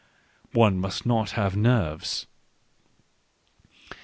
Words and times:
One 0.53 0.79
must 0.79 1.05
not 1.05 1.33
have 1.37 1.55
nerves. 1.55 2.25